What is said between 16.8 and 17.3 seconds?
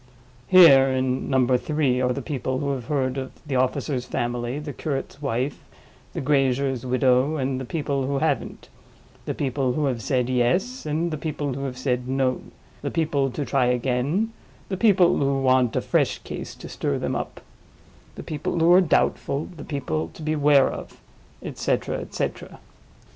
them